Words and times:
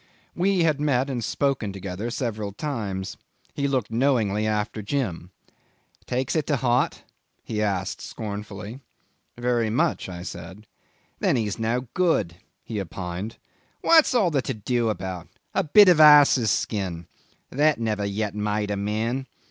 We 0.33 0.63
had 0.63 0.81
met 0.81 1.11
and 1.11 1.23
spoken 1.23 1.71
together 1.71 2.09
several 2.09 2.53
times. 2.53 3.17
He 3.53 3.67
looked 3.67 3.91
knowingly 3.91 4.47
after 4.47 4.81
Jim. 4.81 5.29
"Takes 6.07 6.35
it 6.35 6.47
to 6.47 6.55
heart?" 6.55 7.03
he 7.43 7.61
asked 7.61 8.01
scornfully. 8.01 8.79
"Very 9.37 9.69
much," 9.69 10.09
I 10.09 10.23
said. 10.23 10.65
"Then 11.19 11.35
he's 11.35 11.59
no 11.59 11.81
good," 11.93 12.37
he 12.63 12.81
opined. 12.81 13.37
"What's 13.81 14.15
all 14.15 14.31
the 14.31 14.41
to 14.41 14.55
do 14.55 14.89
about? 14.89 15.27
A 15.53 15.63
bit 15.63 15.87
of 15.87 15.99
ass's 15.99 16.49
skin. 16.49 17.05
That 17.51 17.79
never 17.79 18.03
yet 18.03 18.33
made 18.33 18.71
a 18.71 18.77
man. 18.77 19.27